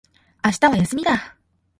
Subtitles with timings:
[0.43, 1.37] 明日は休みだ